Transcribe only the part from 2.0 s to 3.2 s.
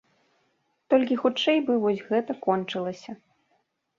гэта кончылася.